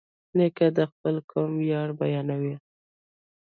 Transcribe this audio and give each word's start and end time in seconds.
نیکه 0.37 0.67
د 0.77 0.79
خپل 0.91 1.15
قوم 1.31 1.51
ویاړ 1.61 1.87
بیانوي. 1.99 2.55